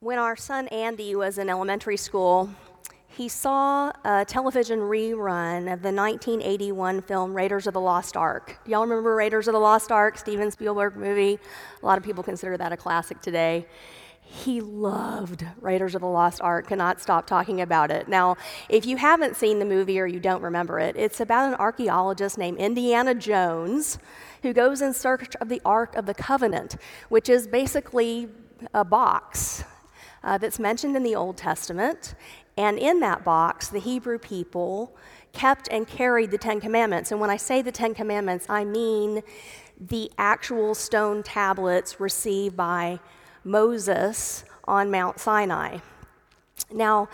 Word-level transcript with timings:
When 0.00 0.20
our 0.20 0.36
son 0.36 0.68
Andy 0.68 1.16
was 1.16 1.38
in 1.38 1.50
elementary 1.50 1.96
school, 1.96 2.50
he 3.08 3.28
saw 3.28 3.90
a 4.04 4.24
television 4.24 4.78
rerun 4.78 5.62
of 5.62 5.82
the 5.82 5.90
1981 5.90 7.02
film 7.02 7.34
Raiders 7.34 7.66
of 7.66 7.74
the 7.74 7.80
Lost 7.80 8.16
Ark. 8.16 8.60
Y'all 8.64 8.82
remember 8.82 9.16
Raiders 9.16 9.48
of 9.48 9.54
the 9.54 9.58
Lost 9.58 9.90
Ark, 9.90 10.16
Steven 10.16 10.52
Spielberg 10.52 10.94
movie? 10.94 11.40
A 11.82 11.84
lot 11.84 11.98
of 11.98 12.04
people 12.04 12.22
consider 12.22 12.56
that 12.56 12.70
a 12.70 12.76
classic 12.76 13.20
today. 13.20 13.66
He 14.20 14.60
loved 14.60 15.44
Raiders 15.60 15.96
of 15.96 16.02
the 16.02 16.06
Lost 16.06 16.40
Ark, 16.42 16.68
cannot 16.68 17.00
stop 17.00 17.26
talking 17.26 17.60
about 17.60 17.90
it. 17.90 18.06
Now, 18.06 18.36
if 18.68 18.86
you 18.86 18.98
haven't 18.98 19.34
seen 19.34 19.58
the 19.58 19.64
movie 19.64 19.98
or 19.98 20.06
you 20.06 20.20
don't 20.20 20.42
remember 20.42 20.78
it, 20.78 20.94
it's 20.96 21.18
about 21.20 21.48
an 21.48 21.54
archaeologist 21.56 22.38
named 22.38 22.58
Indiana 22.58 23.16
Jones 23.16 23.98
who 24.42 24.52
goes 24.52 24.80
in 24.80 24.94
search 24.94 25.34
of 25.40 25.48
the 25.48 25.60
Ark 25.64 25.96
of 25.96 26.06
the 26.06 26.14
Covenant, 26.14 26.76
which 27.08 27.28
is 27.28 27.48
basically 27.48 28.28
a 28.72 28.84
box 28.84 29.64
uh, 30.22 30.38
that's 30.38 30.58
mentioned 30.58 30.96
in 30.96 31.02
the 31.02 31.14
Old 31.14 31.36
Testament. 31.36 32.14
And 32.56 32.78
in 32.78 33.00
that 33.00 33.24
box, 33.24 33.68
the 33.68 33.78
Hebrew 33.78 34.18
people 34.18 34.96
kept 35.32 35.68
and 35.70 35.86
carried 35.86 36.30
the 36.30 36.38
Ten 36.38 36.60
Commandments. 36.60 37.12
And 37.12 37.20
when 37.20 37.30
I 37.30 37.36
say 37.36 37.62
the 37.62 37.72
Ten 37.72 37.94
Commandments, 37.94 38.46
I 38.48 38.64
mean 38.64 39.22
the 39.80 40.10
actual 40.18 40.74
stone 40.74 41.22
tablets 41.22 42.00
received 42.00 42.56
by 42.56 42.98
Moses 43.44 44.44
on 44.64 44.90
Mount 44.90 45.20
Sinai. 45.20 45.78
Now, 46.72 47.08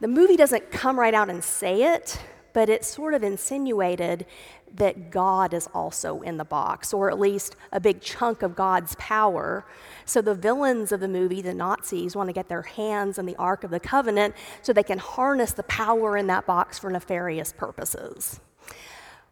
the 0.00 0.08
movie 0.08 0.36
doesn't 0.36 0.70
come 0.70 0.98
right 0.98 1.14
out 1.14 1.28
and 1.28 1.42
say 1.44 1.82
it, 1.94 2.18
but 2.52 2.68
it's 2.68 2.88
sort 2.88 3.14
of 3.14 3.22
insinuated 3.22 4.26
that 4.74 5.10
God 5.10 5.54
is 5.54 5.68
also 5.74 6.20
in 6.20 6.36
the 6.36 6.44
box, 6.44 6.92
or 6.92 7.10
at 7.10 7.18
least 7.18 7.56
a 7.72 7.80
big 7.80 8.00
chunk 8.00 8.42
of 8.42 8.54
God's 8.54 8.94
power. 8.98 9.64
So 10.04 10.20
the 10.20 10.34
villains 10.34 10.92
of 10.92 11.00
the 11.00 11.08
movie, 11.08 11.42
the 11.42 11.54
Nazis, 11.54 12.14
want 12.14 12.28
to 12.28 12.32
get 12.32 12.48
their 12.48 12.62
hands 12.62 13.18
on 13.18 13.26
the 13.26 13.36
Ark 13.36 13.64
of 13.64 13.70
the 13.70 13.80
Covenant 13.80 14.34
so 14.62 14.72
they 14.72 14.82
can 14.82 14.98
harness 14.98 15.52
the 15.52 15.62
power 15.64 16.16
in 16.16 16.26
that 16.28 16.46
box 16.46 16.78
for 16.78 16.90
nefarious 16.90 17.52
purposes. 17.52 18.40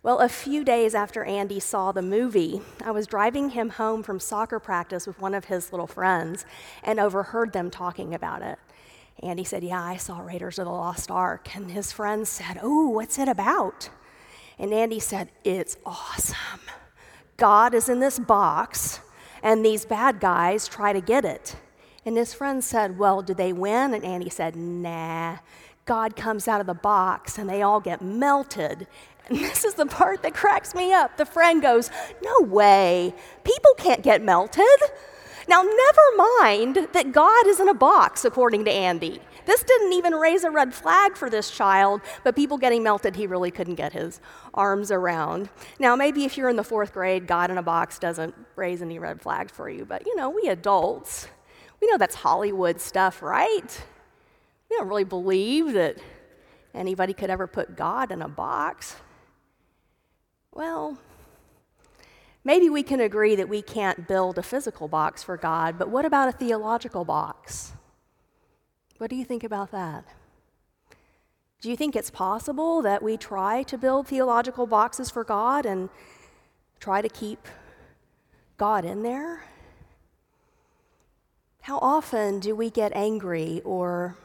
Well, 0.02 0.20
a 0.20 0.28
few 0.28 0.62
days 0.62 0.94
after 0.94 1.24
Andy 1.24 1.58
saw 1.58 1.90
the 1.90 2.02
movie, 2.02 2.60
I 2.84 2.92
was 2.92 3.08
driving 3.08 3.50
him 3.50 3.70
home 3.70 4.04
from 4.04 4.20
soccer 4.20 4.60
practice 4.60 5.06
with 5.06 5.20
one 5.20 5.34
of 5.34 5.46
his 5.46 5.72
little 5.72 5.88
friends 5.88 6.46
and 6.84 7.00
overheard 7.00 7.52
them 7.52 7.70
talking 7.70 8.14
about 8.14 8.42
it. 8.42 8.58
Andy 9.22 9.42
said, 9.42 9.64
Yeah, 9.64 9.82
I 9.82 9.96
saw 9.96 10.20
Raiders 10.20 10.58
of 10.58 10.66
the 10.66 10.70
Lost 10.70 11.10
Ark. 11.10 11.56
And 11.56 11.70
his 11.70 11.90
friend 11.90 12.28
said, 12.28 12.60
Oh, 12.62 12.88
what's 12.88 13.18
it 13.18 13.28
about? 13.28 13.88
And 14.58 14.72
Andy 14.72 15.00
said, 15.00 15.30
It's 15.44 15.76
awesome. 15.84 16.60
God 17.36 17.74
is 17.74 17.88
in 17.88 18.00
this 18.00 18.18
box, 18.18 19.00
and 19.42 19.64
these 19.64 19.84
bad 19.84 20.20
guys 20.20 20.66
try 20.66 20.92
to 20.92 21.00
get 21.00 21.24
it. 21.24 21.56
And 22.04 22.16
his 22.16 22.32
friend 22.32 22.62
said, 22.62 22.98
Well, 22.98 23.22
do 23.22 23.34
they 23.34 23.52
win? 23.52 23.94
And 23.94 24.04
Andy 24.04 24.30
said, 24.30 24.56
Nah. 24.56 25.38
God 25.84 26.16
comes 26.16 26.48
out 26.48 26.60
of 26.60 26.66
the 26.66 26.74
box, 26.74 27.38
and 27.38 27.48
they 27.48 27.62
all 27.62 27.80
get 27.80 28.02
melted. 28.02 28.86
And 29.28 29.38
this 29.40 29.64
is 29.64 29.74
the 29.74 29.86
part 29.86 30.22
that 30.22 30.34
cracks 30.34 30.74
me 30.74 30.92
up. 30.92 31.16
The 31.16 31.26
friend 31.26 31.60
goes, 31.60 31.90
No 32.22 32.46
way. 32.46 33.14
People 33.44 33.74
can't 33.76 34.02
get 34.02 34.22
melted. 34.22 34.64
Now, 35.48 35.62
never 35.62 36.16
mind 36.16 36.88
that 36.92 37.12
God 37.12 37.46
is 37.46 37.60
in 37.60 37.68
a 37.68 37.74
box, 37.74 38.24
according 38.24 38.64
to 38.64 38.70
Andy. 38.70 39.20
This 39.46 39.62
didn't 39.62 39.92
even 39.92 40.12
raise 40.14 40.42
a 40.42 40.50
red 40.50 40.74
flag 40.74 41.16
for 41.16 41.30
this 41.30 41.50
child, 41.50 42.00
but 42.24 42.34
people 42.34 42.58
getting 42.58 42.82
melted, 42.82 43.14
he 43.14 43.28
really 43.28 43.52
couldn't 43.52 43.76
get 43.76 43.92
his 43.92 44.20
arms 44.52 44.90
around. 44.90 45.48
Now, 45.78 45.94
maybe 45.94 46.24
if 46.24 46.36
you're 46.36 46.48
in 46.48 46.56
the 46.56 46.64
fourth 46.64 46.92
grade, 46.92 47.28
God 47.28 47.50
in 47.50 47.56
a 47.56 47.62
box 47.62 48.00
doesn't 48.00 48.34
raise 48.56 48.82
any 48.82 48.98
red 48.98 49.22
flags 49.22 49.52
for 49.52 49.70
you, 49.70 49.84
but 49.84 50.04
you 50.04 50.16
know, 50.16 50.30
we 50.30 50.48
adults, 50.48 51.28
we 51.80 51.86
know 51.86 51.96
that's 51.96 52.16
Hollywood 52.16 52.80
stuff, 52.80 53.22
right? 53.22 53.84
We 54.68 54.76
don't 54.76 54.88
really 54.88 55.04
believe 55.04 55.74
that 55.74 55.98
anybody 56.74 57.14
could 57.14 57.30
ever 57.30 57.46
put 57.46 57.76
God 57.76 58.10
in 58.10 58.22
a 58.22 58.28
box. 58.28 58.96
Well, 60.52 60.98
maybe 62.42 62.68
we 62.68 62.82
can 62.82 62.98
agree 62.98 63.36
that 63.36 63.48
we 63.48 63.62
can't 63.62 64.08
build 64.08 64.38
a 64.38 64.42
physical 64.42 64.88
box 64.88 65.22
for 65.22 65.36
God, 65.36 65.78
but 65.78 65.88
what 65.88 66.04
about 66.04 66.28
a 66.28 66.32
theological 66.32 67.04
box? 67.04 67.74
What 68.98 69.10
do 69.10 69.16
you 69.16 69.24
think 69.24 69.44
about 69.44 69.72
that? 69.72 70.04
Do 71.60 71.68
you 71.70 71.76
think 71.76 71.96
it's 71.96 72.10
possible 72.10 72.80
that 72.82 73.02
we 73.02 73.16
try 73.16 73.62
to 73.64 73.76
build 73.76 74.06
theological 74.08 74.66
boxes 74.66 75.10
for 75.10 75.24
God 75.24 75.66
and 75.66 75.90
try 76.80 77.02
to 77.02 77.08
keep 77.08 77.46
God 78.56 78.84
in 78.84 79.02
there? 79.02 79.44
How 81.62 81.78
often 81.78 82.40
do 82.40 82.54
we 82.54 82.70
get 82.70 82.92
angry 82.94 83.60
or 83.64 84.16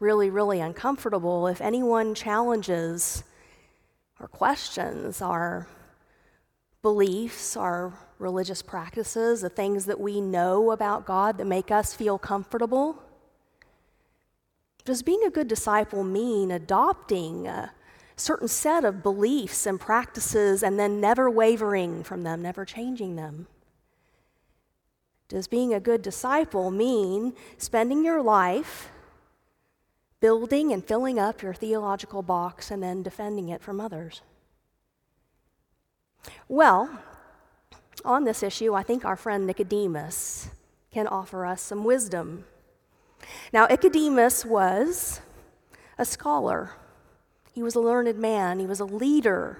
really, 0.00 0.28
really 0.28 0.60
uncomfortable 0.60 1.46
if 1.46 1.60
anyone 1.60 2.14
challenges 2.14 3.22
or 4.18 4.26
questions 4.26 5.22
our 5.22 5.68
beliefs, 6.82 7.56
our 7.56 7.94
religious 8.18 8.60
practices, 8.60 9.40
the 9.40 9.48
things 9.48 9.84
that 9.86 10.00
we 10.00 10.20
know 10.20 10.72
about 10.72 11.06
God 11.06 11.38
that 11.38 11.46
make 11.46 11.70
us 11.70 11.94
feel 11.94 12.18
comfortable? 12.18 13.02
Does 14.84 15.02
being 15.02 15.22
a 15.24 15.30
good 15.30 15.48
disciple 15.48 16.02
mean 16.02 16.50
adopting 16.50 17.46
a 17.46 17.72
certain 18.16 18.48
set 18.48 18.84
of 18.84 19.02
beliefs 19.02 19.66
and 19.66 19.80
practices 19.80 20.62
and 20.62 20.78
then 20.78 21.00
never 21.00 21.30
wavering 21.30 22.02
from 22.02 22.22
them, 22.24 22.42
never 22.42 22.64
changing 22.64 23.16
them? 23.16 23.46
Does 25.28 25.46
being 25.46 25.72
a 25.72 25.80
good 25.80 26.02
disciple 26.02 26.70
mean 26.70 27.32
spending 27.58 28.04
your 28.04 28.20
life 28.20 28.90
building 30.20 30.72
and 30.72 30.84
filling 30.84 31.18
up 31.18 31.42
your 31.42 31.54
theological 31.54 32.22
box 32.22 32.70
and 32.70 32.82
then 32.82 33.02
defending 33.02 33.48
it 33.48 33.62
from 33.62 33.80
others? 33.80 34.20
Well, 36.48 37.00
on 38.04 38.24
this 38.24 38.42
issue, 38.42 38.74
I 38.74 38.82
think 38.82 39.04
our 39.04 39.16
friend 39.16 39.46
Nicodemus 39.46 40.48
can 40.92 41.06
offer 41.06 41.46
us 41.46 41.62
some 41.62 41.84
wisdom. 41.84 42.44
Now, 43.52 43.66
Nicodemus 43.66 44.44
was 44.44 45.20
a 45.98 46.04
scholar, 46.04 46.72
he 47.52 47.62
was 47.62 47.74
a 47.74 47.80
learned 47.80 48.18
man, 48.18 48.58
he 48.58 48.66
was 48.66 48.80
a 48.80 48.84
leader 48.84 49.58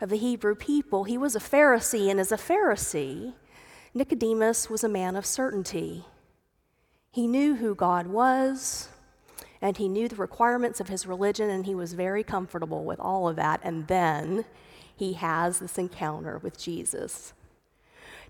of 0.00 0.08
the 0.08 0.16
Hebrew 0.16 0.54
people, 0.54 1.04
he 1.04 1.18
was 1.18 1.36
a 1.36 1.40
Pharisee, 1.40 2.10
and 2.10 2.20
as 2.20 2.32
a 2.32 2.36
Pharisee, 2.36 3.34
Nicodemus 3.92 4.70
was 4.70 4.84
a 4.84 4.88
man 4.88 5.16
of 5.16 5.26
certainty. 5.26 6.04
He 7.10 7.26
knew 7.26 7.56
who 7.56 7.74
God 7.74 8.06
was, 8.06 8.88
and 9.60 9.76
he 9.76 9.88
knew 9.88 10.08
the 10.08 10.16
requirements 10.16 10.80
of 10.80 10.88
his 10.88 11.06
religion, 11.06 11.50
and 11.50 11.66
he 11.66 11.74
was 11.74 11.92
very 11.92 12.22
comfortable 12.22 12.84
with 12.84 13.00
all 13.00 13.28
of 13.28 13.36
that. 13.36 13.60
And 13.64 13.88
then 13.88 14.44
he 14.94 15.14
has 15.14 15.58
this 15.58 15.76
encounter 15.76 16.38
with 16.38 16.58
Jesus. 16.58 17.32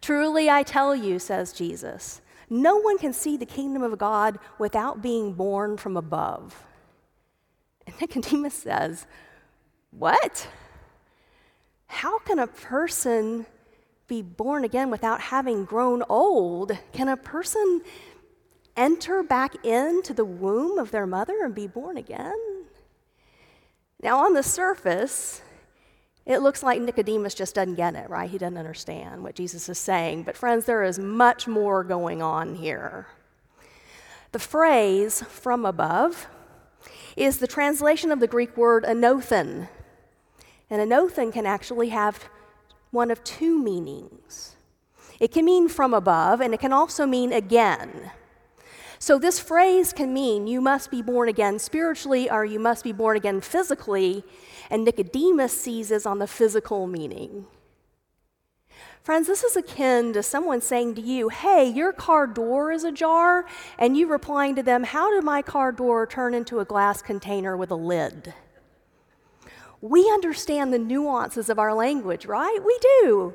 Truly, 0.00 0.48
I 0.48 0.62
tell 0.62 0.96
you, 0.96 1.18
says 1.18 1.52
Jesus, 1.52 2.22
no 2.50 2.76
one 2.76 2.98
can 2.98 3.12
see 3.12 3.36
the 3.36 3.46
kingdom 3.46 3.82
of 3.82 3.96
God 3.96 4.38
without 4.58 5.00
being 5.00 5.32
born 5.32 5.76
from 5.76 5.96
above. 5.96 6.64
And 7.86 7.94
Nicodemus 8.00 8.54
says, 8.54 9.06
What? 9.92 10.48
How 11.86 12.18
can 12.20 12.38
a 12.38 12.46
person 12.46 13.46
be 14.06 14.22
born 14.22 14.64
again 14.64 14.90
without 14.90 15.20
having 15.20 15.64
grown 15.64 16.02
old? 16.08 16.76
Can 16.92 17.08
a 17.08 17.16
person 17.16 17.82
enter 18.76 19.22
back 19.22 19.64
into 19.64 20.12
the 20.12 20.24
womb 20.24 20.78
of 20.78 20.90
their 20.90 21.06
mother 21.06 21.44
and 21.44 21.54
be 21.54 21.66
born 21.66 21.96
again? 21.96 22.64
Now, 24.02 24.24
on 24.24 24.34
the 24.34 24.42
surface, 24.42 25.42
it 26.32 26.40
looks 26.40 26.62
like 26.62 26.80
Nicodemus 26.80 27.34
just 27.34 27.54
doesn't 27.54 27.74
get 27.74 27.94
it, 27.94 28.08
right? 28.10 28.28
He 28.28 28.38
doesn't 28.38 28.58
understand 28.58 29.22
what 29.22 29.34
Jesus 29.34 29.68
is 29.68 29.78
saying. 29.78 30.24
But, 30.24 30.36
friends, 30.36 30.64
there 30.64 30.82
is 30.82 30.98
much 30.98 31.48
more 31.48 31.82
going 31.82 32.22
on 32.22 32.56
here. 32.56 33.06
The 34.32 34.38
phrase 34.38 35.22
from 35.22 35.64
above 35.64 36.28
is 37.16 37.38
the 37.38 37.48
translation 37.48 38.12
of 38.12 38.20
the 38.20 38.26
Greek 38.26 38.56
word 38.56 38.84
anothen. 38.84 39.68
And 40.68 40.90
anothen 40.90 41.32
can 41.32 41.46
actually 41.46 41.88
have 41.88 42.28
one 42.90 43.10
of 43.10 43.24
two 43.24 43.60
meanings. 43.60 44.56
It 45.18 45.32
can 45.32 45.44
mean 45.44 45.68
from 45.68 45.92
above, 45.92 46.40
and 46.40 46.54
it 46.54 46.60
can 46.60 46.72
also 46.72 47.06
mean 47.06 47.32
again. 47.32 48.10
So, 48.98 49.18
this 49.18 49.40
phrase 49.40 49.92
can 49.92 50.12
mean 50.12 50.46
you 50.46 50.60
must 50.60 50.90
be 50.90 51.00
born 51.00 51.28
again 51.28 51.58
spiritually 51.58 52.30
or 52.30 52.44
you 52.44 52.58
must 52.58 52.84
be 52.84 52.92
born 52.92 53.16
again 53.16 53.40
physically, 53.40 54.24
and 54.70 54.84
Nicodemus 54.84 55.52
seizes 55.58 56.06
on 56.06 56.18
the 56.18 56.26
physical 56.26 56.86
meaning. 56.86 57.46
Friends, 59.02 59.26
this 59.26 59.42
is 59.42 59.56
akin 59.56 60.12
to 60.12 60.22
someone 60.22 60.60
saying 60.60 60.94
to 60.94 61.00
you, 61.00 61.30
Hey, 61.30 61.68
your 61.68 61.92
car 61.92 62.26
door 62.26 62.70
is 62.70 62.84
ajar, 62.84 63.46
and 63.78 63.96
you 63.96 64.06
replying 64.06 64.54
to 64.56 64.62
them, 64.62 64.84
How 64.84 65.10
did 65.10 65.24
my 65.24 65.42
car 65.42 65.72
door 65.72 66.06
turn 66.06 66.34
into 66.34 66.60
a 66.60 66.64
glass 66.64 67.02
container 67.02 67.56
with 67.56 67.70
a 67.70 67.76
lid? 67.76 68.34
We 69.80 70.02
understand 70.10 70.72
the 70.72 70.78
nuances 70.78 71.48
of 71.48 71.58
our 71.58 71.72
language, 71.72 72.26
right? 72.26 72.58
We 72.64 72.78
do. 73.02 73.34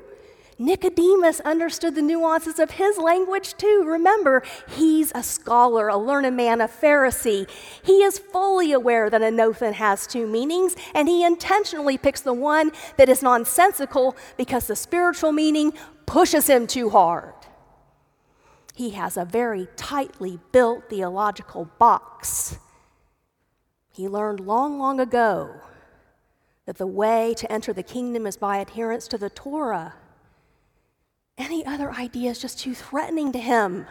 Nicodemus 0.58 1.40
understood 1.40 1.94
the 1.94 2.02
nuances 2.02 2.58
of 2.58 2.72
his 2.72 2.96
language 2.96 3.54
too. 3.58 3.84
Remember, 3.86 4.42
he's 4.70 5.12
a 5.14 5.22
scholar, 5.22 5.88
a 5.88 5.98
learned 5.98 6.34
man, 6.34 6.62
a 6.62 6.68
Pharisee. 6.68 7.48
He 7.82 8.02
is 8.02 8.18
fully 8.18 8.72
aware 8.72 9.10
that 9.10 9.20
anothen 9.20 9.74
has 9.74 10.06
two 10.06 10.26
meanings, 10.26 10.74
and 10.94 11.08
he 11.08 11.24
intentionally 11.24 11.98
picks 11.98 12.22
the 12.22 12.32
one 12.32 12.72
that 12.96 13.10
is 13.10 13.22
nonsensical 13.22 14.16
because 14.38 14.66
the 14.66 14.76
spiritual 14.76 15.32
meaning 15.32 15.74
pushes 16.06 16.46
him 16.46 16.66
too 16.66 16.88
hard. 16.88 17.34
He 18.74 18.90
has 18.90 19.16
a 19.16 19.24
very 19.24 19.68
tightly 19.76 20.38
built 20.52 20.88
theological 20.88 21.70
box. 21.78 22.58
He 23.92 24.08
learned 24.08 24.40
long, 24.40 24.78
long 24.78 25.00
ago 25.00 25.60
that 26.64 26.78
the 26.78 26.86
way 26.86 27.34
to 27.38 27.50
enter 27.50 27.72
the 27.72 27.82
kingdom 27.82 28.26
is 28.26 28.36
by 28.36 28.58
adherence 28.58 29.06
to 29.08 29.18
the 29.18 29.30
Torah. 29.30 29.94
Any 31.38 31.64
other 31.66 31.90
idea 31.92 32.30
is 32.30 32.40
just 32.40 32.58
too 32.58 32.74
threatening 32.74 33.32
to 33.32 33.38
him. 33.38 33.86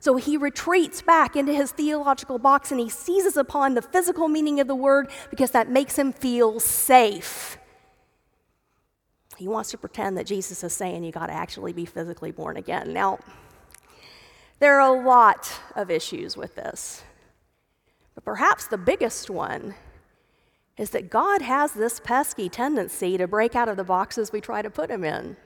So 0.00 0.16
he 0.16 0.36
retreats 0.36 1.00
back 1.00 1.34
into 1.34 1.54
his 1.54 1.72
theological 1.72 2.38
box 2.38 2.70
and 2.70 2.78
he 2.78 2.90
seizes 2.90 3.38
upon 3.38 3.74
the 3.74 3.80
physical 3.80 4.28
meaning 4.28 4.60
of 4.60 4.66
the 4.66 4.74
word 4.74 5.10
because 5.30 5.52
that 5.52 5.70
makes 5.70 5.98
him 5.98 6.12
feel 6.12 6.60
safe. 6.60 7.56
He 9.38 9.48
wants 9.48 9.70
to 9.70 9.78
pretend 9.78 10.18
that 10.18 10.26
Jesus 10.26 10.62
is 10.62 10.74
saying 10.74 11.04
you 11.04 11.10
got 11.10 11.26
to 11.28 11.32
actually 11.32 11.72
be 11.72 11.86
physically 11.86 12.32
born 12.32 12.56
again. 12.58 12.92
Now, 12.92 13.18
there 14.58 14.78
are 14.78 14.94
a 14.94 15.04
lot 15.04 15.50
of 15.74 15.90
issues 15.90 16.36
with 16.36 16.54
this, 16.54 17.02
but 18.14 18.24
perhaps 18.24 18.66
the 18.66 18.78
biggest 18.78 19.30
one 19.30 19.74
is 20.76 20.90
that 20.90 21.10
God 21.10 21.40
has 21.42 21.72
this 21.72 21.98
pesky 21.98 22.48
tendency 22.48 23.16
to 23.16 23.26
break 23.26 23.56
out 23.56 23.68
of 23.68 23.76
the 23.76 23.84
boxes 23.84 24.32
we 24.32 24.40
try 24.40 24.60
to 24.60 24.70
put 24.70 24.90
him 24.90 25.02
in. 25.02 25.36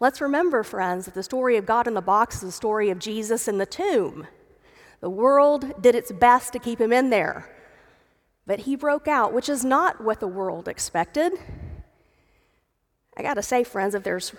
Let's 0.00 0.20
remember, 0.20 0.62
friends, 0.62 1.04
that 1.04 1.14
the 1.14 1.22
story 1.22 1.56
of 1.56 1.66
God 1.66 1.86
in 1.86 1.94
the 1.94 2.00
box 2.00 2.36
is 2.36 2.40
the 2.42 2.52
story 2.52 2.90
of 2.90 2.98
Jesus 2.98 3.46
in 3.48 3.58
the 3.58 3.66
tomb. 3.66 4.26
The 5.00 5.10
world 5.10 5.80
did 5.80 5.94
its 5.94 6.12
best 6.12 6.52
to 6.52 6.58
keep 6.58 6.80
him 6.80 6.92
in 6.92 7.10
there, 7.10 7.48
but 8.46 8.60
he 8.60 8.76
broke 8.76 9.08
out, 9.08 9.32
which 9.32 9.48
is 9.48 9.64
not 9.64 10.02
what 10.02 10.20
the 10.20 10.28
world 10.28 10.68
expected. 10.68 11.32
I 13.16 13.22
gotta 13.22 13.42
say, 13.42 13.64
friends, 13.64 13.94
if 13.94 14.02
there's 14.02 14.32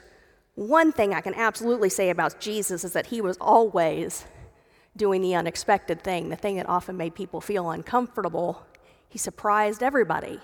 one 0.55 0.91
thing 0.91 1.13
I 1.13 1.21
can 1.21 1.33
absolutely 1.33 1.89
say 1.89 2.09
about 2.09 2.39
Jesus 2.39 2.83
is 2.83 2.93
that 2.93 3.07
he 3.07 3.21
was 3.21 3.37
always 3.39 4.25
doing 4.95 5.21
the 5.21 5.35
unexpected 5.35 6.03
thing, 6.03 6.29
the 6.29 6.35
thing 6.35 6.57
that 6.57 6.69
often 6.69 6.95
made 6.95 7.15
people 7.15 7.41
feel 7.41 7.71
uncomfortable. 7.71 8.65
He 9.09 9.17
surprised 9.17 9.81
everybody. 9.81 10.39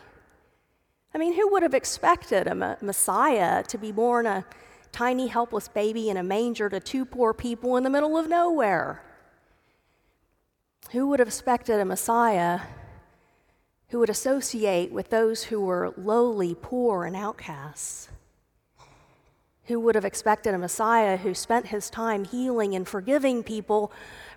I 1.14 1.18
mean, 1.18 1.34
who 1.34 1.52
would 1.52 1.64
have 1.64 1.74
expected 1.74 2.48
a 2.48 2.78
Messiah 2.82 3.64
to 3.64 3.78
be 3.78 3.92
born 3.92 4.26
a 4.26 4.46
tiny, 4.92 5.28
helpless 5.28 5.68
baby 5.68 6.10
in 6.10 6.18
a 6.18 6.24
manger 6.24 6.70
to 6.70 6.80
two 6.80 7.06
poor 7.06 7.34
people 7.34 7.78
in 7.78 7.84
the 7.84 7.90
middle 7.90 8.18
of 8.18 8.28
nowhere? 8.28 9.04
Who 10.92 11.08
would 11.08 11.20
have 11.20 11.28
expected 11.28 11.80
a 11.80 11.86
Messiah 11.86 12.62
who 13.90 14.00
would 14.00 14.10
associate 14.10 14.92
with 14.92 15.10
those 15.10 15.44
who 15.44 15.62
were 15.62 15.94
lowly, 15.98 16.56
poor, 16.56 17.06
and 17.06 17.16
outcasts? 17.16 18.10
Who 19.66 19.80
would 19.80 19.96
have 19.96 20.06
expected 20.06 20.54
a 20.54 20.58
Messiah 20.58 21.18
who 21.18 21.36
spent 21.36 21.68
his 21.68 21.90
time 21.90 22.26
healing 22.26 22.74
and 22.76 22.88
forgiving 22.88 23.44
people 23.44 23.92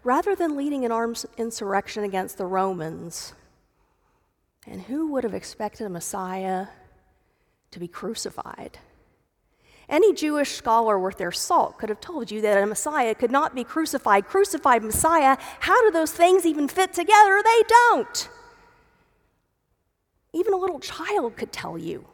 rather 0.04 0.34
than 0.34 0.56
leading 0.56 0.84
an 0.84 0.92
armed 0.92 1.24
insurrection 1.38 2.04
against 2.04 2.36
the 2.36 2.46
Romans? 2.46 3.32
And 4.66 4.82
who 4.82 5.10
would 5.12 5.24
have 5.24 5.34
expected 5.34 5.86
a 5.86 5.90
Messiah 5.90 6.66
to 7.70 7.80
be 7.80 7.88
crucified? 7.88 8.78
Any 9.88 10.14
Jewish 10.14 10.52
scholar 10.52 10.98
worth 10.98 11.18
their 11.18 11.32
salt 11.32 11.78
could 11.78 11.88
have 11.88 12.00
told 12.00 12.30
you 12.30 12.40
that 12.40 12.62
a 12.62 12.66
Messiah 12.66 13.14
could 13.14 13.30
not 13.30 13.54
be 13.54 13.64
crucified. 13.64 14.26
Crucified 14.26 14.82
Messiah, 14.82 15.36
how 15.60 15.80
do 15.82 15.90
those 15.90 16.12
things 16.12 16.46
even 16.46 16.68
fit 16.68 16.92
together? 16.92 17.42
They 17.42 17.62
don't. 17.68 18.28
Even 20.32 20.54
a 20.54 20.58
little 20.58 20.80
child 20.80 21.36
could 21.36 21.52
tell 21.52 21.76
you 21.76 22.06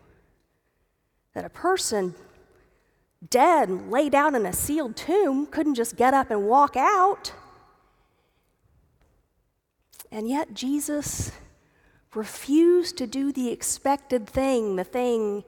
that 1.34 1.44
a 1.44 1.50
person 1.50 2.14
dead 3.30 3.68
and 3.68 3.90
laid 3.90 4.14
out 4.14 4.34
in 4.34 4.46
a 4.46 4.52
sealed 4.52 4.96
tomb 4.96 5.46
couldn't 5.46 5.74
just 5.74 5.96
get 5.96 6.14
up 6.14 6.30
and 6.30 6.44
walk 6.44 6.76
out. 6.76 7.32
And 10.10 10.28
yet, 10.28 10.54
Jesus 10.54 11.32
refused 12.14 12.96
to 12.96 13.06
do 13.06 13.30
the 13.30 13.50
expected 13.50 14.26
thing, 14.26 14.76
the 14.76 14.84
thing 14.84 15.44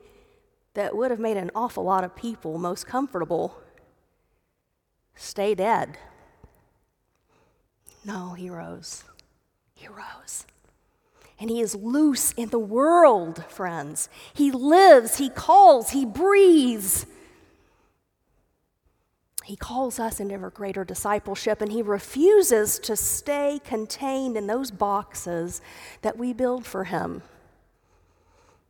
that 0.80 0.96
would 0.96 1.10
have 1.10 1.20
made 1.20 1.36
an 1.36 1.50
awful 1.54 1.84
lot 1.84 2.04
of 2.04 2.16
people 2.16 2.56
most 2.56 2.86
comfortable 2.86 3.54
stay 5.14 5.54
dead. 5.54 5.98
No, 8.02 8.32
he 8.32 8.48
rose. 8.48 9.04
He 9.74 9.86
rose. 9.88 10.46
And 11.38 11.50
he 11.50 11.60
is 11.60 11.74
loose 11.74 12.32
in 12.32 12.48
the 12.48 12.58
world, 12.58 13.44
friends. 13.50 14.08
He 14.32 14.50
lives, 14.50 15.18
he 15.18 15.28
calls, 15.28 15.90
he 15.90 16.06
breathes. 16.06 17.04
He 19.44 19.56
calls 19.56 20.00
us 20.00 20.18
into 20.18 20.32
ever 20.34 20.48
greater 20.48 20.82
discipleship, 20.82 21.60
and 21.60 21.72
he 21.72 21.82
refuses 21.82 22.78
to 22.78 22.96
stay 22.96 23.60
contained 23.62 24.38
in 24.38 24.46
those 24.46 24.70
boxes 24.70 25.60
that 26.00 26.16
we 26.16 26.32
build 26.32 26.64
for 26.64 26.84
him 26.84 27.22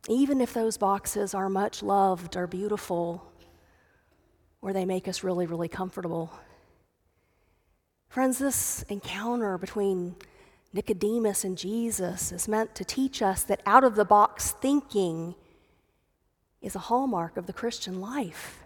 even 0.07 0.41
if 0.41 0.53
those 0.53 0.77
boxes 0.77 1.33
are 1.33 1.49
much 1.49 1.83
loved 1.83 2.35
or 2.35 2.47
beautiful 2.47 3.31
or 4.61 4.73
they 4.73 4.85
make 4.85 5.07
us 5.07 5.23
really, 5.23 5.45
really 5.45 5.67
comfortable. 5.67 6.31
Friends, 8.09 8.39
this 8.39 8.83
encounter 8.89 9.57
between 9.57 10.15
Nicodemus 10.73 11.43
and 11.43 11.57
Jesus 11.57 12.31
is 12.31 12.47
meant 12.47 12.75
to 12.75 12.85
teach 12.85 13.21
us 13.21 13.43
that 13.43 13.61
out 13.65 13.83
of 13.83 13.95
the 13.95 14.05
box 14.05 14.51
thinking 14.51 15.35
is 16.61 16.75
a 16.75 16.79
hallmark 16.79 17.37
of 17.37 17.47
the 17.47 17.53
Christian 17.53 17.99
life. 17.99 18.63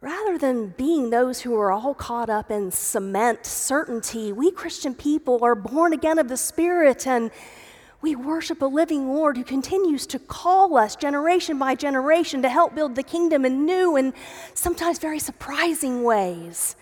Rather 0.00 0.36
than 0.36 0.70
being 0.70 1.10
those 1.10 1.42
who 1.42 1.54
are 1.54 1.70
all 1.70 1.94
caught 1.94 2.28
up 2.28 2.50
in 2.50 2.72
cement 2.72 3.46
certainty, 3.46 4.32
we 4.32 4.50
Christian 4.50 4.94
people 4.94 5.38
are 5.44 5.54
born 5.54 5.92
again 5.92 6.18
of 6.18 6.28
the 6.28 6.36
Spirit 6.36 7.06
and 7.06 7.30
we 8.02 8.16
worship 8.16 8.60
a 8.60 8.66
living 8.66 9.08
Lord 9.08 9.36
who 9.36 9.44
continues 9.44 10.06
to 10.08 10.18
call 10.18 10.76
us 10.76 10.96
generation 10.96 11.56
by 11.56 11.76
generation 11.76 12.42
to 12.42 12.48
help 12.48 12.74
build 12.74 12.96
the 12.96 13.04
kingdom 13.04 13.44
in 13.44 13.64
new 13.64 13.96
and 13.96 14.12
sometimes 14.54 14.98
very 14.98 15.20
surprising 15.20 16.02
ways 16.02 16.74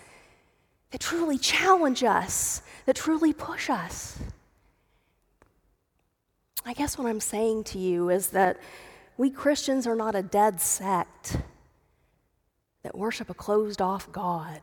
that 0.89 0.99
truly 0.99 1.37
challenge 1.37 2.03
us, 2.03 2.63
that 2.87 2.95
truly 2.95 3.33
push 3.33 3.69
us. 3.69 4.17
I 6.65 6.73
guess 6.73 6.97
what 6.97 7.07
I'm 7.07 7.21
saying 7.21 7.65
to 7.65 7.79
you 7.79 8.09
is 8.09 8.31
that 8.31 8.59
we 9.15 9.29
Christians 9.29 9.85
are 9.85 9.95
not 9.95 10.15
a 10.15 10.23
dead 10.23 10.59
sect 10.59 11.37
that 12.81 12.97
worship 12.97 13.29
a 13.29 13.35
closed 13.35 13.79
off 13.79 14.11
God. 14.11 14.59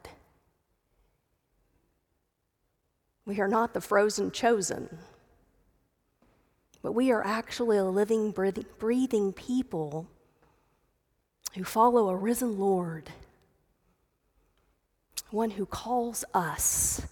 We 3.24 3.40
are 3.40 3.48
not 3.48 3.74
the 3.74 3.80
frozen 3.80 4.32
chosen 4.32 4.98
but 6.88 6.94
we 6.94 7.12
are 7.12 7.22
actually 7.22 7.76
a 7.76 7.84
living, 7.84 8.34
breathing 8.78 9.30
people 9.34 10.08
who 11.54 11.62
follow 11.62 12.08
a 12.08 12.16
risen 12.16 12.58
Lord, 12.58 13.10
one 15.30 15.50
who 15.50 15.66
calls 15.66 16.24
us 16.32 17.02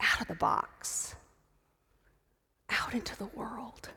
out 0.00 0.20
of 0.20 0.28
the 0.28 0.34
box, 0.34 1.14
out 2.68 2.92
into 2.92 3.16
the 3.16 3.24
world 3.24 3.88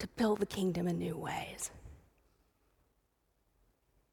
to 0.00 0.08
build 0.16 0.40
the 0.40 0.46
kingdom 0.46 0.88
in 0.88 0.98
new 0.98 1.16
ways. 1.16 1.70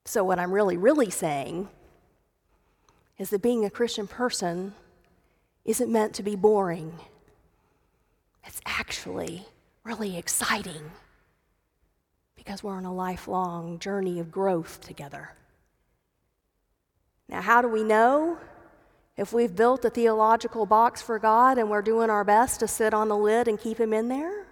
So, 0.06 0.24
what 0.24 0.38
I'm 0.38 0.52
really, 0.52 0.78
really 0.78 1.10
saying 1.10 1.68
is 3.18 3.32
that 3.32 3.42
being 3.42 3.66
a 3.66 3.72
Christian 3.72 4.06
person 4.06 4.76
isn't 5.66 5.92
meant 5.92 6.14
to 6.14 6.22
be 6.22 6.36
boring. 6.36 6.94
It's 8.46 8.62
actually 8.68 9.48
really 9.84 10.18
exciting 10.18 10.92
because 12.36 12.64
we're 12.64 12.76
on 12.76 12.86
a 12.86 12.94
lifelong 12.94 13.80
journey 13.80 14.20
of 14.20 14.32
growth 14.32 14.82
together. 14.82 15.32
Now, 17.28 17.42
how 17.42 17.62
do 17.62 17.68
we 17.68 17.84
know 17.84 18.38
if 19.18 19.34
we've 19.34 19.56
built 19.56 19.86
a 19.86 19.90
theological 19.90 20.66
box 20.66 21.02
for 21.02 21.20
God 21.20 21.58
and 21.58 21.70
we're 21.70 21.82
doing 21.82 22.10
our 22.10 22.24
best 22.24 22.60
to 22.62 22.68
sit 22.68 22.94
on 22.94 23.10
the 23.10 23.18
lid 23.18 23.48
and 23.48 23.60
keep 23.60 23.80
Him 23.80 23.94
in 23.94 24.10
there? 24.10 24.48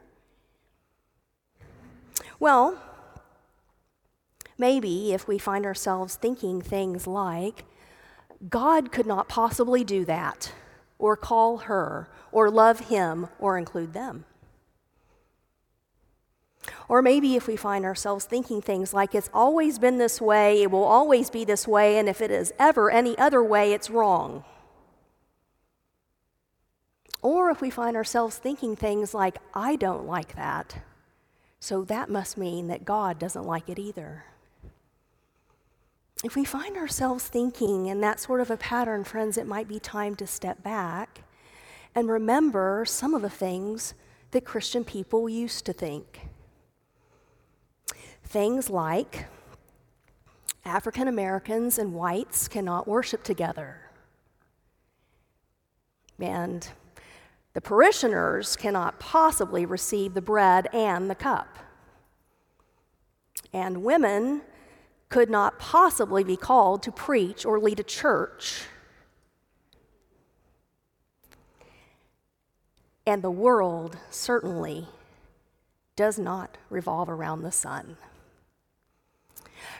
Well, 2.40 2.80
maybe 4.58 5.14
if 5.14 5.28
we 5.28 5.38
find 5.38 5.66
ourselves 5.66 6.16
thinking 6.16 6.62
things 6.62 7.08
like, 7.08 7.66
God 8.50 8.92
could 8.92 9.08
not 9.08 9.28
possibly 9.28 9.84
do 9.84 10.06
that, 10.06 10.54
or 11.00 11.18
call 11.18 11.58
her, 11.60 12.08
or 12.32 12.52
love 12.52 12.82
him, 12.82 13.28
or 13.40 13.58
include 13.58 13.94
them. 13.94 14.26
Or 16.88 17.02
maybe 17.02 17.36
if 17.36 17.48
we 17.48 17.56
find 17.56 17.86
ourselves 17.86 18.26
thinking 18.26 18.62
things 18.62 18.94
like, 18.94 19.14
it's 19.16 19.30
always 19.34 19.80
been 19.80 19.98
this 19.98 20.22
way, 20.22 20.62
it 20.62 20.72
will 20.72 20.84
always 20.84 21.30
be 21.30 21.46
this 21.46 21.68
way, 21.68 21.98
and 21.98 22.08
if 22.08 22.22
it 22.22 22.32
is 22.32 22.54
ever 22.60 22.90
any 22.92 23.18
other 23.18 23.44
way, 23.44 23.74
it's 23.74 23.90
wrong. 23.90 24.44
Or 27.22 27.50
if 27.50 27.62
we 27.62 27.70
find 27.70 27.96
ourselves 27.96 28.38
thinking 28.38 28.76
things 28.76 29.14
like, 29.14 29.38
I 29.54 29.76
don't 29.76 30.06
like 30.06 30.36
that, 30.36 30.78
so 31.60 31.84
that 31.86 32.10
must 32.10 32.38
mean 32.38 32.68
that 32.68 32.86
God 32.86 33.20
doesn't 33.20 33.46
like 33.46 33.70
it 33.70 33.80
either. 33.80 34.26
If 36.24 36.36
we 36.36 36.46
find 36.46 36.78
ourselves 36.78 37.28
thinking 37.28 37.88
in 37.88 38.02
that 38.02 38.20
sort 38.20 38.42
of 38.42 38.50
a 38.50 38.58
pattern, 38.58 39.04
friends, 39.04 39.38
it 39.38 39.46
might 39.46 39.68
be 39.68 39.80
time 39.80 40.16
to 40.16 40.26
step 40.26 40.64
back 40.64 41.22
and 41.94 42.10
remember 42.10 42.86
some 42.88 43.14
of 43.14 43.22
the 43.22 43.30
things 43.30 43.94
that 44.32 44.46
Christian 44.46 44.84
people 44.84 45.30
used 45.30 45.66
to 45.66 45.74
think. 45.74 46.28
Things 48.28 48.70
like 48.70 49.28
African 50.66 51.08
Americans 51.08 51.78
and 51.78 51.94
whites 51.94 52.50
cannot 52.50 52.86
worship 52.86 53.24
together. 53.24 53.80
And 56.20 56.68
the 57.54 57.62
parishioners 57.62 58.58
cannot 58.58 59.00
possibly 59.00 59.66
receive 59.66 60.14
the 60.14 60.22
bread 60.22 60.68
and 60.74 61.10
the 61.10 61.16
cup. 61.16 61.58
And 63.54 63.82
women 63.82 64.42
could 65.08 65.30
not 65.30 65.58
possibly 65.58 66.26
be 66.26 66.36
called 66.36 66.84
to 66.84 66.92
preach 66.92 67.46
or 67.46 67.62
lead 67.62 67.80
a 67.80 67.84
church. 67.84 68.64
And 73.06 73.22
the 73.22 73.32
world 73.32 73.98
certainly 74.10 74.90
does 75.96 76.20
not 76.20 76.58
revolve 76.70 77.08
around 77.08 77.44
the 77.44 77.54
sun. 77.54 77.96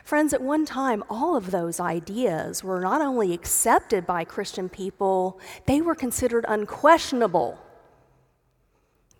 Friends, 0.04 0.32
at 0.32 0.40
one 0.40 0.64
time, 0.64 1.04
all 1.10 1.36
of 1.36 1.50
those 1.50 1.80
ideas 1.80 2.64
were 2.64 2.80
not 2.80 3.00
only 3.00 3.32
accepted 3.32 4.06
by 4.06 4.24
Christian 4.24 4.68
people, 4.68 5.40
they 5.66 5.80
were 5.80 5.94
considered 5.94 6.44
unquestionable. 6.48 7.58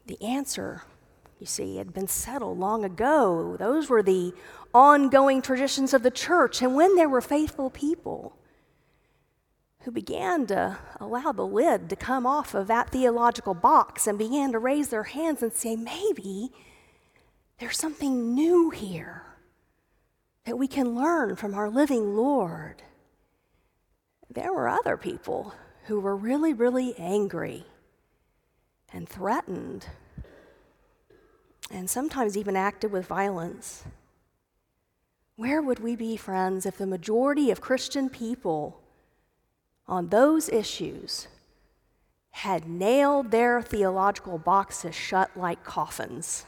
The 0.07 0.21
answer, 0.23 0.83
you 1.39 1.47
see, 1.47 1.77
had 1.77 1.93
been 1.93 2.09
settled 2.09 2.59
long 2.59 2.85
ago. 2.85 3.57
Those 3.59 3.91
were 3.91 4.03
the 4.03 4.33
ongoing 4.73 5.43
traditions 5.43 5.93
of 5.93 6.03
the 6.03 6.11
church. 6.11 6.63
And 6.63 6.75
when 6.75 6.97
there 6.97 7.09
were 7.09 7.21
faithful 7.21 7.71
people 7.71 8.35
who 9.83 9.91
began 9.91 10.47
to 10.47 10.79
allow 11.01 11.33
the 11.33 11.47
lid 11.47 11.89
to 11.91 11.97
come 11.97 12.27
off 12.27 12.55
of 12.55 12.67
that 12.67 12.91
theological 12.91 13.55
box 13.55 14.07
and 14.07 14.19
began 14.19 14.53
to 14.53 14.59
raise 14.59 14.89
their 14.89 15.05
hands 15.05 15.43
and 15.43 15.53
say, 15.53 15.77
maybe 15.77 16.51
there's 17.59 17.79
something 17.79 18.35
new 18.35 18.71
here 18.71 19.25
that 20.49 20.57
we 20.57 20.67
can 20.67 20.95
learn 20.95 21.37
from 21.37 21.53
our 21.53 21.69
living 21.69 22.17
Lord. 22.17 22.83
There 24.31 24.51
were 24.51 24.67
other 24.67 24.97
people 24.97 25.53
who 25.85 26.01
were 26.01 26.17
really, 26.17 26.55
really 26.55 26.95
angry 26.97 27.67
and 28.91 29.07
threatened, 29.07 29.85
and 31.71 31.91
sometimes 31.91 32.35
even 32.35 32.57
acted 32.57 32.91
with 32.91 33.05
violence. 33.05 33.85
Where 35.37 35.61
would 35.61 35.81
we 35.81 35.95
be, 35.95 36.17
friends, 36.17 36.65
if 36.65 36.79
the 36.79 36.87
majority 36.87 37.51
of 37.51 37.61
Christian 37.61 38.09
people 38.09 38.81
on 39.87 40.09
those 40.09 40.49
issues 40.49 41.29
had 42.31 42.67
nailed 42.67 43.31
their 43.31 43.61
theological 43.61 44.39
boxes 44.39 44.95
shut 44.95 45.37
like 45.37 45.63
coffins? 45.63 46.47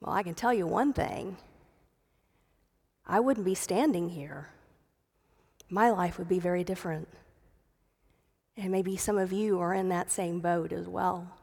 Well, 0.00 0.12
I 0.12 0.24
can 0.24 0.34
tell 0.34 0.52
you 0.52 0.66
one 0.66 0.92
thing 0.92 1.36
I 3.08 3.20
wouldn't 3.20 3.46
be 3.46 3.54
standing 3.54 4.10
here. 4.10 4.48
My 5.70 5.90
life 5.90 6.18
would 6.18 6.28
be 6.28 6.38
very 6.38 6.62
different. 6.62 7.08
And 8.56 8.70
maybe 8.70 8.96
some 8.96 9.16
of 9.16 9.32
you 9.32 9.60
are 9.60 9.72
in 9.72 9.88
that 9.88 10.10
same 10.10 10.40
boat 10.40 10.72
as 10.72 10.86
well. 10.86 11.38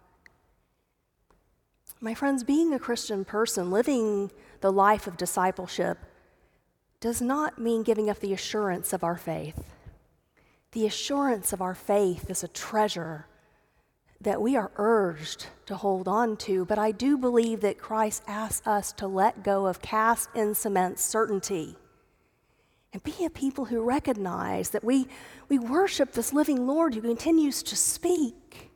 My 2.02 2.14
friends, 2.14 2.44
being 2.44 2.74
a 2.74 2.80
Christian 2.80 3.26
person, 3.26 3.72
living 3.72 4.32
the 4.62 4.72
life 4.72 5.08
of 5.08 5.18
discipleship, 5.18 5.98
does 7.00 7.22
not 7.22 7.58
mean 7.58 7.84
giving 7.84 8.10
up 8.10 8.20
the 8.20 8.34
assurance 8.34 8.94
of 8.94 9.04
our 9.04 9.18
faith. 9.18 9.64
The 10.74 10.86
assurance 10.86 11.54
of 11.54 11.62
our 11.62 11.74
faith 11.74 12.30
is 12.30 12.44
a 12.44 12.48
treasure 12.50 13.28
that 14.26 14.42
we 14.42 14.56
are 14.56 14.72
urged 14.76 15.48
to 15.68 15.76
hold 15.76 16.08
on 16.08 16.36
to, 16.36 16.66
but 16.66 16.78
I 16.78 16.92
do 16.92 17.18
believe 17.18 17.62
that 17.62 17.78
Christ 17.78 18.24
asks 18.28 18.68
us 18.68 18.92
to 18.94 19.08
let 19.08 19.44
go 19.44 19.68
of 19.68 19.82
cast 19.82 20.30
in 20.36 20.54
cement 20.56 21.00
certainty 21.00 21.78
and 22.92 23.04
be 23.04 23.26
a 23.26 23.30
people 23.30 23.66
who 23.66 23.82
recognize 23.82 24.70
that 24.70 24.84
we, 24.84 25.08
we 25.48 25.60
worship 25.60 26.14
this 26.14 26.32
living 26.32 26.66
Lord 26.66 26.96
who 26.96 27.02
continues 27.02 27.62
to 27.64 27.76
speak. 27.76 28.72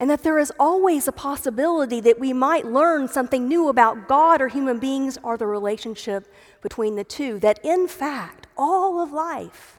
And 0.00 0.10
that 0.10 0.24
there 0.24 0.40
is 0.40 0.52
always 0.58 1.06
a 1.06 1.12
possibility 1.12 2.00
that 2.00 2.18
we 2.18 2.32
might 2.32 2.66
learn 2.66 3.06
something 3.06 3.46
new 3.46 3.68
about 3.68 4.08
God 4.08 4.42
or 4.42 4.48
human 4.48 4.80
beings 4.80 5.16
or 5.22 5.36
the 5.36 5.46
relationship 5.46 6.26
between 6.60 6.96
the 6.96 7.04
two. 7.04 7.38
That 7.38 7.60
in 7.64 7.86
fact, 7.86 8.48
all 8.58 9.00
of 9.00 9.12
life 9.12 9.78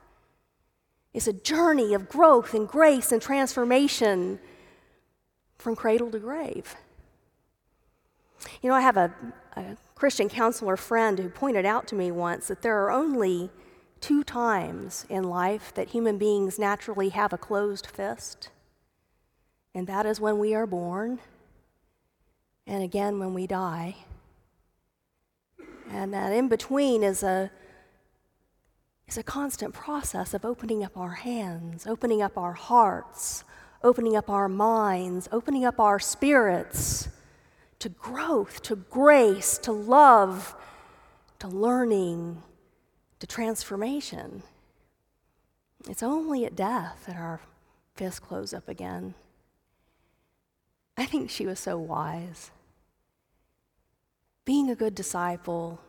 is 1.13 1.27
a 1.27 1.34
journey 1.34 1.93
of 1.93 2.07
growth 2.07 2.53
and 2.53 2.67
grace 2.67 3.12
and 3.12 3.22
transformation 3.22 4.39
from 5.65 5.75
cradle 5.75 6.12
to 6.12 6.19
grave. 6.19 6.75
You 8.62 8.69
know, 8.69 8.75
I 8.75 8.81
have 8.81 8.98
a, 8.98 9.12
a 9.55 9.77
Christian 9.95 10.29
counselor 10.29 10.77
friend 10.77 11.17
who 11.17 11.27
pointed 11.27 11.65
out 11.65 11.88
to 11.88 11.95
me 11.95 12.12
once 12.12 12.50
that 12.50 12.62
there 12.62 12.77
are 12.84 12.91
only 12.91 13.50
two 14.00 14.24
times 14.24 15.07
in 15.10 15.24
life 15.24 15.74
that 15.74 15.89
human 15.89 16.19
beings 16.19 16.60
naturally 16.60 17.10
have 17.10 17.34
a 17.34 17.39
closed 17.39 17.88
fist, 17.88 18.50
and 19.74 19.88
that 19.88 20.05
is 20.05 20.19
when 20.19 20.38
we 20.38 20.53
are 20.53 20.67
born, 20.67 21.17
and 22.67 22.84
again 22.84 23.17
when 23.17 23.34
we 23.34 23.48
die. 23.48 23.95
And 25.89 26.13
that 26.13 26.31
in 26.31 26.48
between 26.48 27.01
is 27.01 27.24
a 27.24 27.50
is 29.07 29.17
a 29.17 29.24
constant 29.24 29.74
process 29.74 30.36
of 30.36 30.45
opening 30.45 30.84
up 30.84 30.95
our 30.95 31.13
hands, 31.13 31.88
opening 31.88 32.22
up 32.22 32.38
our 32.38 32.53
hearts, 32.53 33.43
opening 33.86 34.15
up 34.15 34.32
our 34.32 34.50
minds, 34.50 35.30
opening 35.32 35.63
up 35.63 35.80
our 35.80 36.00
spirits 36.00 37.08
to 37.77 37.88
growth, 37.88 38.63
to 38.63 38.75
grace, 38.75 39.60
to 39.60 39.72
love, 39.72 40.56
to 41.38 41.48
learning, 41.48 42.42
to 43.20 43.27
transformation. 43.27 44.42
It's 45.88 46.01
only 46.01 46.46
at 46.46 46.56
death 46.56 47.04
that 47.06 47.15
our 47.15 47.42
fists 47.96 48.20
close 48.20 48.56
up 48.56 48.68
again. 48.68 49.13
I 50.98 51.06
think 51.06 51.30
she 51.30 51.46
was 51.46 51.60
so 51.60 51.77
wise. 51.77 52.50
Being 54.46 54.72
a 54.72 54.75
good 54.75 54.96
disciple 54.96 55.80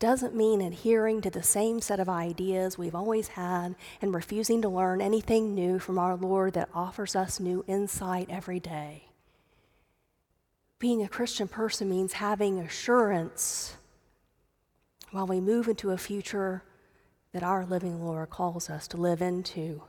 doesn't 0.00 0.34
mean 0.34 0.62
adhering 0.62 1.20
to 1.20 1.30
the 1.30 1.42
same 1.42 1.80
set 1.80 2.00
of 2.00 2.08
ideas 2.08 2.76
we've 2.76 2.94
always 2.94 3.28
had 3.28 3.76
and 4.00 4.14
refusing 4.14 4.62
to 4.62 4.68
learn 4.68 5.00
anything 5.00 5.54
new 5.54 5.78
from 5.78 5.98
our 5.98 6.16
Lord 6.16 6.54
that 6.54 6.70
offers 6.74 7.14
us 7.14 7.38
new 7.38 7.64
insight 7.68 8.26
every 8.30 8.58
day. 8.58 9.04
Being 10.78 11.02
a 11.02 11.08
Christian 11.08 11.46
person 11.46 11.90
means 11.90 12.14
having 12.14 12.58
assurance 12.58 13.76
while 15.10 15.26
we 15.26 15.38
move 15.38 15.68
into 15.68 15.90
a 15.90 15.98
future 15.98 16.62
that 17.32 17.42
our 17.42 17.66
living 17.66 18.02
Lord 18.02 18.30
calls 18.30 18.70
us 18.70 18.88
to 18.88 18.96
live 18.96 19.20
into. 19.20 19.82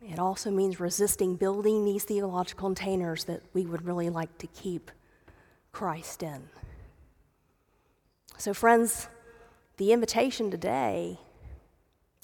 It 0.00 0.18
also 0.18 0.50
means 0.50 0.80
resisting 0.80 1.36
building 1.36 1.84
these 1.84 2.04
theological 2.04 2.68
containers 2.68 3.24
that 3.24 3.42
we 3.52 3.66
would 3.66 3.84
really 3.84 4.08
like 4.08 4.38
to 4.38 4.46
keep 4.46 4.90
Christ 5.72 6.22
in. 6.22 6.48
So, 8.38 8.54
friends, 8.54 9.08
the 9.78 9.92
invitation 9.92 10.48
today 10.48 11.18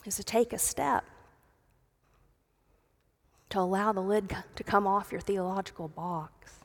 is 0.06 0.14
to 0.14 0.23
take 0.23 0.52
a 0.52 0.59
step 0.59 1.04
to 3.50 3.59
allow 3.59 3.90
the 3.92 4.00
lid 4.00 4.33
to 4.54 4.62
come 4.62 4.87
off 4.87 5.11
your 5.11 5.21
theological 5.21 5.88
box. 5.88 6.61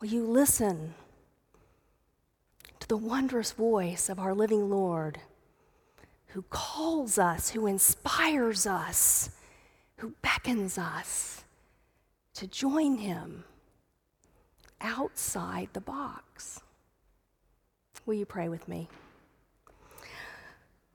Will 0.00 0.08
you 0.08 0.24
listen 0.24 0.94
to 2.80 2.88
the 2.88 2.96
wondrous 2.96 3.52
voice 3.52 4.08
of 4.08 4.18
our 4.18 4.34
living 4.34 4.68
Lord 4.68 5.20
who 6.28 6.42
calls 6.50 7.18
us, 7.18 7.50
who 7.50 7.68
inspires 7.68 8.66
us, 8.66 9.30
who 9.98 10.14
beckons 10.22 10.76
us 10.76 11.44
to 12.34 12.48
join 12.48 12.96
him 12.96 13.44
outside 14.80 15.68
the 15.72 15.80
box? 15.80 16.31
Will 18.04 18.14
you 18.14 18.26
pray 18.26 18.48
with 18.48 18.66
me? 18.68 18.88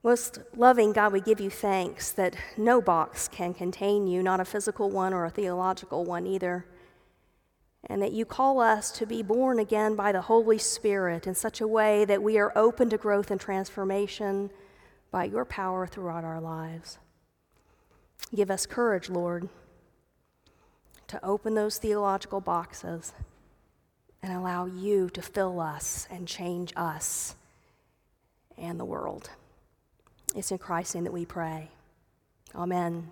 Most 0.04 0.40
loving 0.56 0.94
God, 0.94 1.14
we 1.14 1.22
give 1.22 1.40
you 1.40 1.50
thanks 1.50 2.12
that 2.12 2.36
no 2.58 2.82
box 2.82 3.28
can 3.28 3.54
contain 3.54 4.08
you, 4.08 4.22
not 4.22 4.40
a 4.40 4.46
physical 4.46 4.90
one 4.90 5.14
or 5.14 5.26
a 5.26 5.30
theological 5.30 6.04
one 6.06 6.28
either. 6.28 6.66
and 7.90 8.02
that 8.02 8.12
you 8.12 8.26
call 8.26 8.60
us 8.60 8.92
to 8.92 9.06
be 9.06 9.22
born 9.24 9.60
again 9.60 9.96
by 9.96 10.12
the 10.12 10.22
Holy 10.22 10.58
Spirit 10.58 11.26
in 11.26 11.34
such 11.34 11.62
a 11.62 11.68
way 11.68 12.04
that 12.06 12.22
we 12.22 12.38
are 12.38 12.52
open 12.56 12.90
to 12.90 12.98
growth 12.98 13.32
and 13.32 13.40
transformation 13.40 14.50
by 15.10 15.24
your 15.24 15.46
power 15.46 15.88
throughout 15.88 16.24
our 16.24 16.42
lives. 16.42 16.98
Give 18.36 18.52
us 18.52 18.66
courage, 18.66 19.10
Lord, 19.10 19.48
to 21.08 21.24
open 21.24 21.56
those 21.56 21.78
theological 21.78 22.42
boxes 22.42 23.14
and 24.22 24.34
allow 24.34 24.66
you 24.66 25.10
to 25.12 25.22
fill 25.22 25.60
us 25.60 26.08
and 26.10 26.28
change 26.28 26.74
us 26.76 27.36
and 28.58 28.80
the 28.80 28.86
world. 28.86 29.30
It's 30.36 30.52
in 30.52 30.58
Christ's 30.58 30.96
name 30.96 31.04
that 31.06 31.14
we 31.14 31.26
pray. 31.26 31.70
Amen. 32.56 33.12